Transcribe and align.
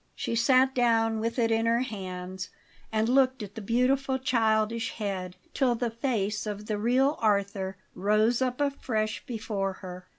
She 0.15 0.33
sat 0.33 0.73
down 0.73 1.19
with 1.19 1.37
it 1.37 1.51
in 1.51 1.67
her 1.67 1.81
hands 1.81 2.49
and 2.91 3.07
looked 3.07 3.43
at 3.43 3.53
the 3.53 3.61
beautiful 3.61 4.17
childish 4.17 4.93
head, 4.93 5.35
till 5.53 5.75
the 5.75 5.91
face 5.91 6.47
of 6.47 6.65
the 6.65 6.79
real 6.79 7.19
Arthur 7.21 7.77
rose 7.93 8.41
up 8.41 8.59
afresh 8.61 9.23
before 9.27 9.73
her. 9.73 10.07